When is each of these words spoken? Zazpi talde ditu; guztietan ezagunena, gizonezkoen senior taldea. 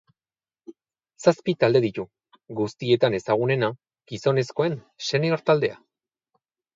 Zazpi 1.25 1.53
talde 1.63 1.81
ditu; 1.83 2.05
guztietan 2.59 3.17
ezagunena, 3.17 3.69
gizonezkoen 4.13 4.79
senior 5.09 5.45
taldea. 5.51 5.77